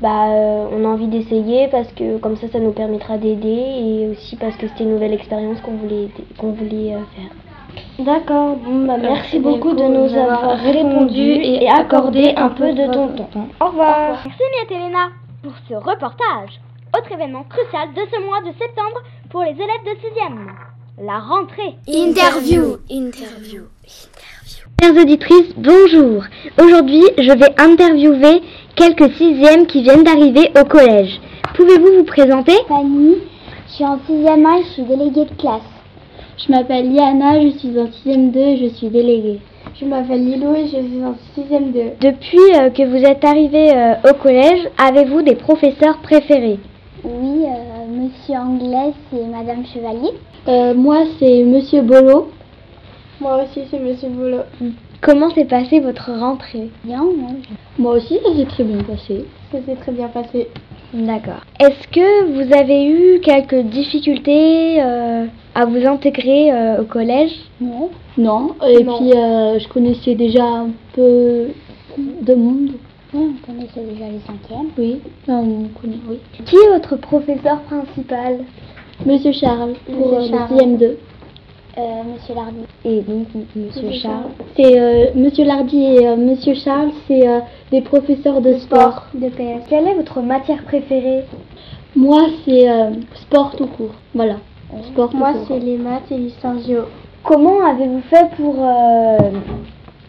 bah, 0.02 0.30
euh, 0.30 0.68
on 0.72 0.84
a 0.84 0.88
envie 0.88 1.08
d'essayer 1.08 1.68
parce 1.70 1.92
que 1.94 2.18
comme 2.18 2.36
ça, 2.38 2.48
ça 2.50 2.60
nous 2.60 2.72
permettra 2.72 3.18
d'aider 3.18 3.48
et 3.48 4.10
aussi 4.10 4.36
parce 4.36 4.56
que 4.58 4.68
c'était 4.68 4.84
une 4.84 4.92
nouvelle 4.92 5.14
expérience 5.14 5.62
qu'on 5.62 5.76
voulait, 5.76 6.10
qu'on 6.38 6.52
voulait 6.52 6.96
euh, 6.96 7.00
faire. 7.16 8.06
D'accord, 8.06 8.58
bon, 8.58 8.86
bah, 8.86 8.98
merci 8.98 9.40
beaucoup 9.40 9.74
de 9.74 9.84
nous 9.84 10.14
avoir 10.18 10.58
répondu 10.58 11.22
et 11.22 11.70
accordé 11.70 12.34
un 12.36 12.50
peu 12.50 12.74
de 12.74 12.92
ton 12.92 13.08
temps. 13.10 13.48
Au 13.62 13.68
revoir. 13.68 14.20
Merci 14.26 14.44
Miette 14.60 14.72
Elena 14.72 15.10
pour 15.44 15.54
ce 15.70 15.76
reportage. 15.76 16.60
Autre 16.98 17.12
événement 17.12 17.44
crucial 17.44 17.90
de 17.94 18.02
ce 18.12 18.26
mois 18.26 18.42
de 18.42 18.58
septembre 18.58 19.02
pour 19.30 19.44
les 19.44 19.52
élèves 19.52 19.86
de 19.86 19.92
6e. 19.92 21.06
La 21.06 21.20
rentrée. 21.20 21.76
Interview. 21.88 22.78
Interview. 22.90 23.64
Chères 24.82 24.96
auditrices, 24.96 25.54
bonjour. 25.58 26.24
Aujourd'hui, 26.62 27.04
je 27.18 27.32
vais 27.32 27.54
interviewer 27.58 28.42
quelques 28.76 29.12
sixièmes 29.14 29.66
qui 29.66 29.82
viennent 29.82 30.04
d'arriver 30.04 30.52
au 30.60 30.66
collège. 30.66 31.20
Pouvez-vous 31.56 31.98
vous 31.98 32.04
présenter? 32.04 32.54
Fanny, 32.68 33.16
je 33.68 33.74
suis 33.74 33.86
en 33.86 33.98
6ème 33.98 34.46
A 34.46 34.60
et 34.60 34.64
je 34.64 34.70
suis 34.70 34.84
déléguée 34.84 35.26
de 35.26 35.36
classe. 35.38 35.62
Je 36.38 36.52
m'appelle 36.52 36.92
Liana, 36.94 37.42
je 37.42 37.58
suis 37.58 37.80
en 37.80 37.86
6ème 37.86 38.32
2 38.32 38.40
et 38.40 38.58
je 38.58 38.76
suis 38.76 38.88
déléguée. 38.90 39.40
Je 39.80 39.86
m'appelle 39.86 40.24
Lilo 40.24 40.54
et 40.54 40.66
je 40.66 40.78
suis 40.78 41.04
en 41.04 41.16
6ème 41.36 41.72
2. 41.72 41.80
Depuis 42.02 42.38
euh, 42.56 42.70
que 42.70 42.84
vous 42.84 43.04
êtes 43.04 43.24
arrivés 43.24 43.72
euh, 43.74 43.94
au 44.10 44.14
collège, 44.14 44.68
avez-vous 44.78 45.22
des 45.22 45.36
professeurs 45.36 45.98
préférés? 46.00 46.60
Oui, 47.04 47.44
euh, 47.46 47.86
Monsieur 47.90 48.36
Anglais 48.36 48.94
et 49.14 49.26
Madame 49.26 49.66
Chevalier. 49.66 50.12
Euh, 50.48 50.74
moi, 50.74 51.04
c'est 51.20 51.44
Monsieur 51.44 51.82
Bolo. 51.82 52.32
Moi 53.22 53.44
aussi, 53.44 53.62
c'est 53.72 53.80
Monsieur 53.80 54.10
Boulot. 54.10 54.44
Comment 55.02 55.30
s'est 55.30 55.46
passée 55.46 55.80
votre 55.80 56.12
rentrée? 56.12 56.70
Bien, 56.84 57.04
moi. 57.04 57.30
Moi 57.78 57.94
aussi, 57.96 58.18
ça 58.24 58.36
s'est 58.36 58.46
très 58.46 58.64
bien 58.64 58.78
passé. 58.84 59.26
Ça 59.52 59.58
s'est 59.66 59.76
très 59.76 59.92
bien 59.92 60.08
passé. 60.08 60.48
D'accord. 60.94 61.42
Est-ce 61.60 61.88
que 61.90 62.32
vous 62.32 62.54
avez 62.54 62.86
eu 62.88 63.20
quelques 63.20 63.62
difficultés 63.66 64.82
euh, 64.82 65.26
à 65.54 65.66
vous 65.66 65.86
intégrer 65.86 66.52
euh, 66.52 66.82
au 66.82 66.86
collège? 66.86 67.34
Non. 67.60 67.90
Non. 68.18 68.56
Et 68.68 68.84
Non. 68.84 68.98
puis, 68.98 69.12
euh, 69.14 69.60
je 69.60 69.68
connaissais 69.68 70.16
déjà 70.16 70.44
un 70.46 70.70
peu 70.94 71.48
de 72.22 72.34
monde. 72.34 72.72
Oui, 73.14 73.34
on 73.34 73.46
connaissait 73.46 73.84
déjà 73.94 74.06
les 74.10 74.20
cinquièmes. 74.26 74.70
Oui. 74.78 75.00
Enfin, 75.24 75.40
on 75.40 75.68
connaît, 75.80 76.00
oui. 76.10 76.18
Qui 76.46 76.56
est 76.56 76.70
votre 76.70 76.96
professeur 76.96 77.62
principal? 77.62 78.40
Monsieur 79.06 79.34
Charles, 79.34 79.74
pour 79.86 80.20
Monsieur 80.20 80.36
Charles. 80.36 80.50
le 80.52 80.58
6ème 80.58 80.78
2. 80.78 80.98
Euh, 81.78 82.04
Monsieur 82.14 82.36
Lardy. 82.36 82.66
Et 82.86 83.02
donc, 83.02 83.28
Monsieur 83.54 83.92
Charles. 83.92 84.30
C'est 84.56 84.80
euh, 84.80 85.08
Monsieur 85.14 85.44
Lardy 85.44 85.84
et 85.84 86.08
euh, 86.08 86.16
Monsieur 86.16 86.54
Charles, 86.54 86.92
c'est 87.06 87.28
euh, 87.28 87.40
des 87.70 87.82
professeurs 87.82 88.40
de 88.40 88.54
sport. 88.60 89.08
De 89.14 89.28
PS. 89.28 89.68
Quelle 89.70 89.88
est 89.90 89.94
votre 89.96 90.22
matière 90.22 90.64
préférée? 90.64 91.26
Moi, 91.94 92.28
c'est 92.46 92.70
euh, 92.70 92.92
sport 93.16 93.58
tout 93.58 93.68
court. 93.68 93.96
Voilà. 94.14 94.36
Sport 94.94 95.10
tout 95.10 95.18
Moi, 95.18 95.34
c'est 95.50 95.60
les 95.60 95.78
maths 95.78 96.10
et 96.12 96.18
l'histoire 96.18 96.58
géo. 96.60 96.84
Comment 97.24 97.66
avez-vous 97.66 98.04
fait 98.10 98.30
pour 98.38 98.56
euh, 98.58 99.18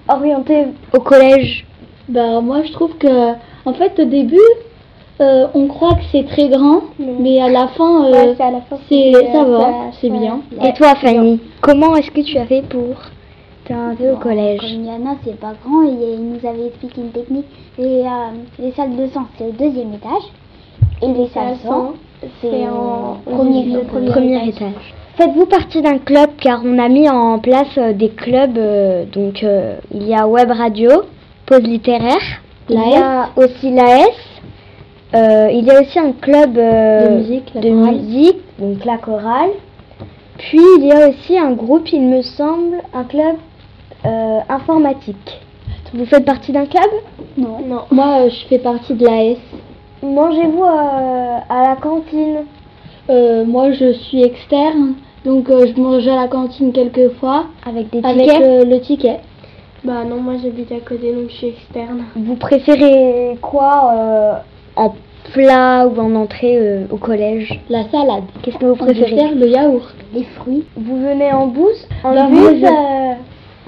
orienter 0.08 0.66
au 0.92 1.00
collège? 1.00 1.66
Bah, 2.08 2.40
moi, 2.42 2.62
je 2.62 2.70
trouve 2.70 2.96
que, 2.96 3.32
en 3.64 3.73
fait, 3.73 3.99
au 3.99 4.04
début, 4.04 4.38
euh, 5.20 5.46
on 5.54 5.66
croit 5.66 5.94
que 5.94 6.02
c'est 6.12 6.26
très 6.26 6.49
grand, 6.49 6.80
mais 6.99 7.40
à 7.40 7.49
la 7.49 7.68
fin, 7.68 8.04
euh, 8.06 8.11
Ouais, 8.11 8.35
c'est 8.37 8.50
la 8.50 9.32
ça 9.32 9.44
va, 9.44 9.58
ça- 9.61 9.75
c'est 10.00 10.11
bien. 10.11 10.40
Et 10.62 10.73
toi, 10.75 10.94
Fanny, 10.96 11.40
comment 11.61 11.96
est-ce 11.96 12.11
que 12.11 12.20
tu 12.20 12.37
as 12.38 12.44
fait 12.46 12.62
pour 12.62 12.94
t'orienter 13.66 14.11
au 14.11 14.16
collège 14.16 14.61
Comme 14.61 14.85
Yana, 14.85 15.16
c'est 15.25 15.38
pas 15.40 15.52
grand, 15.64 15.82
et 15.85 16.14
il 16.18 16.23
nous 16.32 16.46
avait 16.49 16.66
expliqué 16.66 17.00
une 17.00 17.11
technique. 17.11 17.46
Et 17.78 17.82
euh, 17.82 18.08
les 18.58 18.73
salles 18.73 18.96
de 18.96 19.06
sang, 19.08 19.26
c'est 19.38 19.44
au 19.44 19.52
deuxième 19.52 19.94
étage. 19.94 20.30
Et 21.02 21.06
les 21.08 21.28
salles 21.28 21.54
de 21.62 21.66
sang, 21.68 21.92
c'est 22.40 22.66
en 22.68 23.16
premier, 23.25 23.76
au 23.76 23.85
premier, 23.85 24.11
premier 24.11 24.49
étage. 24.49 24.94
Faites-vous 25.16 25.46
partie 25.46 25.80
d'un 25.80 25.96
club 25.99 26.30
car 26.38 26.61
on 26.64 26.78
a 26.78 26.88
mis 26.88 27.08
en 27.08 27.38
place 27.38 27.76
euh, 27.78 27.92
des 27.94 28.11
clubs. 28.11 28.58
euh, 28.58 29.04
donc 29.06 29.42
euh, 29.42 29.76
il 29.94 30.06
y 30.06 30.14
a 30.14 30.26
Web 30.28 30.50
Radio, 30.50 30.90
Pause 31.46 31.62
littéraire, 31.62 32.20
il 32.68 32.76
y 32.76 32.96
a 32.96 33.28
aussi 33.37 33.70
l'AS. 33.70 34.11
Euh, 35.14 35.48
il 35.52 35.64
y 35.64 35.70
a 35.70 35.80
aussi 35.80 35.98
un 35.98 36.12
club 36.12 36.56
euh, 36.58 37.08
De 37.08 37.14
musique, 37.16 38.40
de 38.58 38.64
donc 38.64 38.84
la 38.84 38.98
chorale. 38.98 39.50
Puis 40.38 40.60
il 40.78 40.86
y 40.86 40.92
a 40.92 41.08
aussi 41.08 41.38
un 41.38 41.52
groupe, 41.52 41.90
il 41.92 42.02
me 42.02 42.22
semble, 42.22 42.76
un 42.92 43.04
club 43.04 43.36
euh, 44.04 44.38
informatique. 44.48 45.40
Vous 45.94 46.04
faites 46.04 46.25
partie 46.25 46.52
d'un 46.52 46.66
club? 46.66 46.90
Non. 47.38 47.58
non. 47.66 47.82
Moi, 47.90 48.22
euh, 48.26 48.28
je 48.28 48.46
fais 48.48 48.58
partie 48.58 48.94
de 48.94 49.04
l'AS. 49.06 49.38
Mangez-vous 50.02 50.62
euh, 50.64 51.38
à 51.48 51.62
la 51.68 51.76
cantine 51.76 52.44
Euh, 53.08 53.44
moi, 53.44 53.70
je 53.70 53.92
suis 53.92 54.22
externe, 54.25 54.94
donc 55.25 55.48
euh, 55.48 55.66
je 55.66 55.80
mange 55.80 56.06
à 56.08 56.16
la 56.16 56.26
cantine 56.28 56.72
quelques 56.72 57.12
fois 57.20 57.46
avec 57.64 57.90
des 57.90 58.00
avec 58.04 58.26
tickets? 58.28 58.42
euh, 58.42 58.64
le 58.64 58.80
ticket. 58.80 59.20
Bah 59.84 60.02
non, 60.04 60.16
moi 60.16 60.34
j'habite 60.42 60.72
à 60.72 60.80
côté, 60.80 61.12
donc 61.12 61.30
je 61.30 61.34
suis 61.36 61.46
externe. 61.48 62.02
Vous 62.16 62.34
préférez 62.34 63.38
quoi 63.40 63.92
euh, 63.94 64.32
en 64.76 64.95
plat 65.33 65.87
ou 65.87 65.99
en 66.00 66.14
entrée 66.14 66.56
euh, 66.59 66.85
au 66.90 66.97
collège 66.97 67.59
La 67.68 67.83
salade. 67.90 68.25
Qu'est-ce 68.42 68.56
que 68.59 68.66
vous 68.66 68.76
préférez 68.76 69.11
dessert, 69.11 69.35
le 69.35 69.49
yaourt. 69.49 69.95
Les 70.14 70.25
fruits. 70.25 70.64
Vous 70.76 70.97
venez 70.97 71.33
en 71.33 71.49
bus 71.49 71.88
En 72.04 72.14
Bah, 72.14 72.26
bus 72.28 72.38
moi, 72.40 72.50
je- 72.54 72.64
euh, 72.64 73.14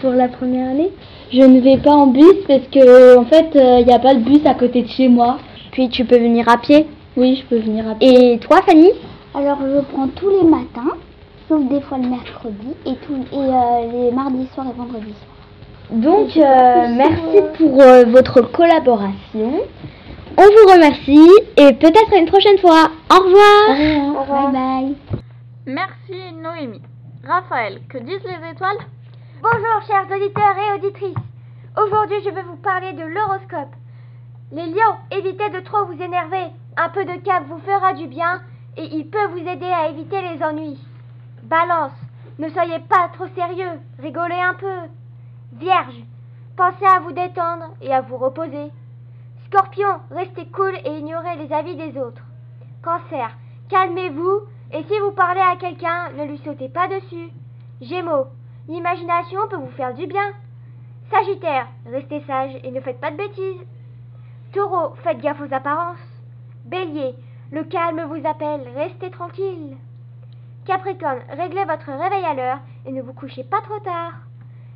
pour 0.00 0.10
la 0.12 0.28
première 0.28 0.68
année? 0.70 0.90
Je 1.32 1.42
ne 1.42 1.60
vais 1.60 1.76
pas 1.78 1.90
en 1.92 2.06
bus 2.06 2.24
parce 2.46 2.66
que 2.72 3.16
en 3.18 3.24
fait, 3.24 3.48
il 3.54 3.86
n'y 3.86 3.92
a 3.92 3.98
pas 3.98 4.14
de 4.14 4.20
bus 4.20 4.40
à 4.46 4.54
côté 4.54 4.82
de 4.82 4.88
chez 4.88 5.08
moi. 5.08 5.38
Puis 5.72 5.88
tu 5.88 6.04
peux 6.04 6.18
venir 6.18 6.48
à 6.48 6.56
pied? 6.58 6.86
Oui, 7.16 7.42
je 7.42 7.46
peux 7.54 7.60
venir 7.60 7.88
à 7.88 7.94
pied. 7.94 8.34
Et 8.34 8.38
toi 8.38 8.60
Fanny? 8.66 8.90
Alors 9.34 9.58
je 9.60 9.80
prends 9.92 10.08
tous 10.08 10.30
les 10.30 10.44
matins, 10.48 10.96
sauf 11.48 11.60
des 11.68 11.80
fois 11.82 11.98
le 11.98 12.08
mercredi, 12.08 12.68
et, 12.86 12.94
tout, 12.94 13.14
et 13.32 13.36
euh, 13.36 14.06
les 14.06 14.10
mardis 14.12 14.46
soirs 14.54 14.66
et 14.68 14.76
vendredis 14.78 15.12
soirs. 15.12 15.34
Donc 15.90 16.36
euh, 16.36 16.86
merci 16.96 17.42
pour 17.58 17.80
euh, 17.82 18.04
votre 18.06 18.40
collaboration. 18.40 19.60
On 20.40 20.44
vous 20.44 20.72
remercie 20.72 21.32
et 21.56 21.72
peut-être 21.72 22.12
à 22.12 22.16
une 22.16 22.30
prochaine 22.30 22.58
fois. 22.58 22.92
Au 23.10 23.24
revoir. 23.24 24.24
Bye 24.28 24.52
bye. 24.52 24.96
Merci 25.66 26.32
Noémie. 26.32 26.80
Raphaël, 27.26 27.80
que 27.88 27.98
disent 27.98 28.22
les 28.22 28.50
étoiles? 28.52 28.78
Bonjour 29.42 29.82
chers 29.88 30.06
auditeurs 30.06 30.54
et 30.56 30.78
auditrices. 30.78 31.16
Aujourd'hui 31.76 32.18
je 32.24 32.30
vais 32.30 32.42
vous 32.42 32.54
parler 32.54 32.92
de 32.92 33.02
l'horoscope. 33.02 33.74
Les 34.52 34.66
lions, 34.66 34.96
évitez 35.10 35.50
de 35.50 35.58
trop 35.58 35.86
vous 35.86 36.00
énerver. 36.00 36.46
Un 36.76 36.88
peu 36.90 37.04
de 37.04 37.20
calme 37.24 37.46
vous 37.48 37.58
fera 37.58 37.92
du 37.94 38.06
bien 38.06 38.40
et 38.76 38.84
il 38.84 39.10
peut 39.10 39.26
vous 39.32 39.38
aider 39.38 39.66
à 39.66 39.88
éviter 39.88 40.20
les 40.22 40.40
ennuis. 40.44 40.78
Balance, 41.42 41.98
ne 42.38 42.48
soyez 42.50 42.78
pas 42.88 43.10
trop 43.12 43.26
sérieux, 43.34 43.80
rigolez 44.00 44.40
un 44.40 44.54
peu. 44.54 44.86
Vierge, 45.54 46.00
pensez 46.56 46.86
à 46.86 47.00
vous 47.00 47.10
détendre 47.10 47.74
et 47.82 47.92
à 47.92 48.02
vous 48.02 48.18
reposer. 48.18 48.70
Scorpion, 49.50 50.00
restez 50.10 50.46
cool 50.48 50.76
et 50.84 50.98
ignorez 50.98 51.36
les 51.36 51.52
avis 51.52 51.74
des 51.74 51.98
autres. 51.98 52.22
Cancer, 52.82 53.30
calmez-vous 53.70 54.42
et 54.72 54.82
si 54.82 54.98
vous 54.98 55.12
parlez 55.12 55.40
à 55.40 55.56
quelqu'un, 55.56 56.10
ne 56.10 56.24
lui 56.24 56.38
sautez 56.44 56.68
pas 56.68 56.86
dessus. 56.86 57.30
Gémeaux, 57.80 58.26
l'imagination 58.68 59.40
peut 59.48 59.56
vous 59.56 59.70
faire 59.70 59.94
du 59.94 60.06
bien. 60.06 60.34
Sagittaire, 61.10 61.66
restez 61.86 62.20
sage 62.26 62.60
et 62.62 62.70
ne 62.70 62.80
faites 62.82 63.00
pas 63.00 63.10
de 63.10 63.16
bêtises. 63.16 63.66
Taureau, 64.52 64.94
faites 65.02 65.20
gaffe 65.20 65.40
aux 65.40 65.54
apparences. 65.54 65.96
Bélier, 66.66 67.14
le 67.50 67.64
calme 67.64 68.02
vous 68.02 68.28
appelle, 68.28 68.68
restez 68.76 69.10
tranquille. 69.10 69.78
Capricorne, 70.66 71.22
réglez 71.30 71.64
votre 71.64 71.90
réveil 71.90 72.24
à 72.26 72.34
l'heure 72.34 72.58
et 72.84 72.92
ne 72.92 73.00
vous 73.00 73.14
couchez 73.14 73.44
pas 73.44 73.62
trop 73.62 73.78
tard. 73.80 74.12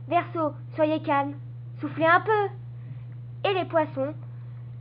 Verseau, 0.09 0.55
soyez 0.77 1.03
calme, 1.03 1.35
soufflez 1.79 2.07
un 2.07 2.21
peu. 2.21 3.51
Et 3.51 3.53
les 3.53 3.67
poissons, 3.67 4.15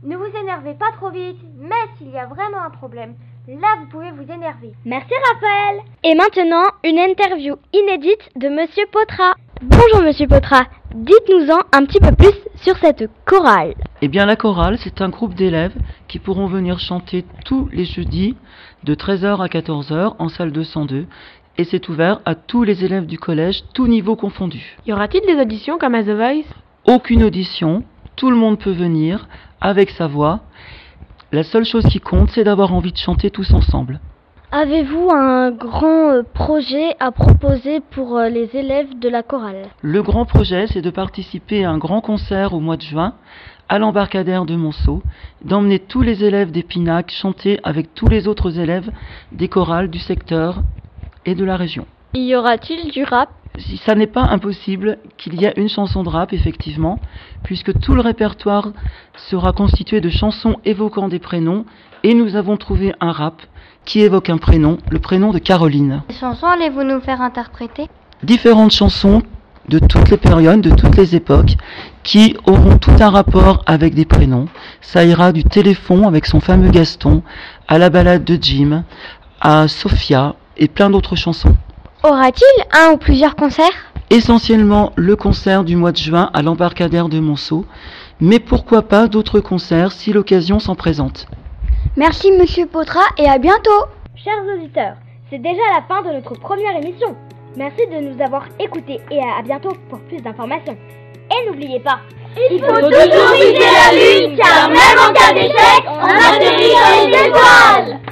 ne 0.02 0.16
vous 0.16 0.36
énervez 0.40 0.74
pas 0.74 0.90
trop 0.96 1.10
vite, 1.10 1.38
mais 1.58 1.74
s'il 1.96 2.10
y 2.10 2.18
a 2.18 2.26
vraiment 2.26 2.62
un 2.64 2.70
problème, 2.70 3.14
là 3.46 3.76
vous 3.78 3.86
pouvez 3.86 4.10
vous 4.10 4.32
énerver. 4.32 4.72
Merci 4.84 5.12
Raphaël. 5.32 5.80
Et 6.02 6.14
maintenant, 6.14 6.64
une 6.84 6.98
interview 6.98 7.54
inédite 7.72 8.30
de 8.36 8.48
Monsieur 8.48 8.84
Potra. 8.90 9.34
Bonjour 9.62 10.02
Monsieur 10.02 10.26
Potra, 10.26 10.64
dites-nous-en 10.94 11.60
un 11.72 11.84
petit 11.84 12.00
peu 12.00 12.12
plus 12.16 12.34
sur 12.56 12.76
cette 12.78 13.08
chorale. 13.24 13.74
Eh 14.00 14.08
bien, 14.08 14.26
la 14.26 14.34
chorale, 14.34 14.76
c'est 14.78 15.00
un 15.00 15.08
groupe 15.08 15.34
d'élèves 15.34 15.76
qui 16.08 16.18
pourront 16.18 16.46
venir 16.48 16.80
chanter 16.80 17.24
tous 17.44 17.68
les 17.72 17.84
jeudis 17.84 18.36
de 18.82 18.94
13h 18.96 19.40
à 19.40 19.46
14h 19.46 20.16
en 20.18 20.28
salle 20.28 20.50
202. 20.50 21.06
et 21.58 21.64
c'est 21.64 21.88
ouvert 21.88 22.20
à 22.24 22.34
tous 22.34 22.64
les 22.64 22.84
élèves 22.84 23.06
du 23.06 23.18
collège, 23.18 23.62
tous 23.74 23.86
niveaux 23.86 24.16
confondus. 24.16 24.76
Y 24.86 24.92
aura-t-il 24.92 25.24
des 25.26 25.40
auditions 25.40 25.78
comme 25.78 25.94
à 25.94 26.02
The 26.02 26.08
Voice? 26.08 26.48
Aucune 26.86 27.22
audition, 27.22 27.84
tout 28.16 28.30
le 28.30 28.36
monde 28.36 28.58
peut 28.58 28.72
venir 28.72 29.28
avec 29.62 29.90
sa 29.90 30.06
voix. 30.06 30.40
La 31.30 31.44
seule 31.44 31.64
chose 31.64 31.84
qui 31.84 32.00
compte, 32.00 32.30
c'est 32.30 32.44
d'avoir 32.44 32.74
envie 32.74 32.92
de 32.92 32.98
chanter 32.98 33.30
tous 33.30 33.54
ensemble. 33.54 34.00
Avez-vous 34.50 35.10
un 35.10 35.50
grand 35.50 36.10
euh, 36.10 36.22
projet 36.22 36.94
à 37.00 37.10
proposer 37.10 37.80
pour 37.80 38.18
euh, 38.18 38.28
les 38.28 38.54
élèves 38.54 38.98
de 38.98 39.08
la 39.08 39.22
chorale? 39.22 39.68
Le 39.80 40.02
grand 40.02 40.26
projet, 40.26 40.66
c'est 40.66 40.82
de 40.82 40.90
participer 40.90 41.64
à 41.64 41.70
un 41.70 41.78
grand 41.78 42.02
concert 42.02 42.52
au 42.52 42.60
mois 42.60 42.76
de 42.76 42.82
juin 42.82 43.14
à 43.70 43.78
l'embarcadère 43.78 44.44
de 44.44 44.54
Monceau, 44.54 45.02
d'emmener 45.42 45.78
tous 45.78 46.02
les 46.02 46.22
élèves 46.22 46.50
d'Épinac 46.50 47.10
chanter 47.10 47.58
avec 47.62 47.94
tous 47.94 48.08
les 48.08 48.28
autres 48.28 48.58
élèves 48.58 48.90
des 49.30 49.48
chorales 49.48 49.88
du 49.88 49.98
secteur 49.98 50.60
et 51.24 51.34
de 51.34 51.44
la 51.44 51.56
région. 51.56 51.86
Y 52.12 52.34
aura-t-il 52.34 52.90
du 52.90 53.04
rap? 53.04 53.30
Ça 53.84 53.94
n'est 53.94 54.06
pas 54.06 54.22
impossible 54.22 54.98
qu'il 55.18 55.40
y 55.40 55.44
ait 55.44 55.52
une 55.56 55.68
chanson 55.68 56.02
de 56.02 56.08
rap, 56.08 56.32
effectivement, 56.32 56.98
puisque 57.42 57.78
tout 57.80 57.94
le 57.94 58.00
répertoire 58.00 58.68
sera 59.28 59.52
constitué 59.52 60.00
de 60.00 60.08
chansons 60.08 60.56
évoquant 60.64 61.08
des 61.08 61.18
prénoms, 61.18 61.64
et 62.02 62.14
nous 62.14 62.34
avons 62.36 62.56
trouvé 62.56 62.94
un 63.00 63.12
rap 63.12 63.42
qui 63.84 64.00
évoque 64.00 64.30
un 64.30 64.38
prénom, 64.38 64.78
le 64.90 64.98
prénom 64.98 65.32
de 65.32 65.38
Caroline. 65.38 66.02
Quelles 66.08 66.16
chansons 66.16 66.46
allez-vous 66.46 66.82
nous 66.82 67.00
faire 67.00 67.20
interpréter? 67.20 67.88
Différentes 68.22 68.72
chansons 68.72 69.22
de 69.68 69.78
toutes 69.78 70.10
les 70.10 70.16
périodes, 70.16 70.60
de 70.60 70.74
toutes 70.74 70.96
les 70.96 71.14
époques, 71.14 71.56
qui 72.02 72.36
auront 72.46 72.78
tout 72.78 72.94
un 73.00 73.10
rapport 73.10 73.62
avec 73.66 73.94
des 73.94 74.04
prénoms. 74.04 74.46
Ça 74.80 75.04
ira 75.04 75.32
du 75.32 75.44
téléphone 75.44 76.04
avec 76.04 76.26
son 76.26 76.40
fameux 76.40 76.70
Gaston, 76.70 77.22
à 77.68 77.78
la 77.78 77.90
balade 77.90 78.24
de 78.24 78.38
Jim, 78.40 78.84
à 79.40 79.68
Sophia 79.68 80.34
et 80.56 80.68
plein 80.68 80.90
d'autres 80.90 81.16
chansons. 81.16 81.56
Aura-t-il 82.04 82.64
un 82.76 82.94
ou 82.94 82.96
plusieurs 82.96 83.36
concerts? 83.36 83.92
Essentiellement 84.10 84.92
le 84.96 85.14
concert 85.14 85.62
du 85.62 85.76
mois 85.76 85.92
de 85.92 85.98
juin 85.98 86.30
à 86.34 86.42
l'embarcadère 86.42 87.08
de 87.08 87.20
Monceau, 87.20 87.64
mais 88.20 88.40
pourquoi 88.40 88.82
pas 88.82 89.06
d'autres 89.06 89.38
concerts 89.38 89.92
si 89.92 90.12
l'occasion 90.12 90.58
s'en 90.58 90.74
présente. 90.74 91.26
Merci 91.96 92.32
Monsieur 92.32 92.66
Potra 92.66 93.02
et 93.18 93.28
à 93.28 93.38
bientôt 93.38 93.70
Chers 94.16 94.42
auditeurs, 94.52 94.96
c'est 95.30 95.38
déjà 95.38 95.62
la 95.76 95.82
fin 95.82 96.02
de 96.02 96.12
notre 96.12 96.34
première 96.34 96.76
émission. 96.76 97.14
Merci 97.56 97.86
de 97.86 98.00
nous 98.00 98.20
avoir 98.20 98.46
écoutés 98.58 99.00
et 99.12 99.20
à 99.20 99.40
bientôt 99.42 99.72
pour 99.88 100.00
plus 100.00 100.20
d'informations. 100.20 100.76
Et 101.30 101.48
n'oubliez 101.48 101.78
pas, 101.78 102.00
il 102.50 102.58
faut 102.58 102.66
toujours 102.66 103.32
viser 103.34 103.60
la 103.60 103.92
lune 103.94 104.36
car 104.36 104.68
même 104.68 104.98
en 105.08 105.12
cas 105.12 105.32
d'échec, 105.32 105.84
on 105.86 106.06
atterrit 106.08 106.72
dans 106.72 107.08
les 107.08 107.26
étoiles 107.28 108.11